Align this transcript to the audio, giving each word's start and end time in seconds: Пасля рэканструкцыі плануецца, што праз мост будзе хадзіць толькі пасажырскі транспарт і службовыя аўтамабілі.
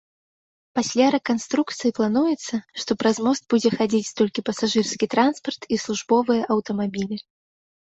Пасля 0.77 1.07
рэканструкцыі 1.15 1.91
плануецца, 1.99 2.55
што 2.85 2.91
праз 3.03 3.15
мост 3.29 3.43
будзе 3.57 3.69
хадзіць 3.77 4.15
толькі 4.23 4.47
пасажырскі 4.51 5.05
транспарт 5.17 5.61
і 5.75 5.85
службовыя 5.87 6.53
аўтамабілі. 6.55 7.15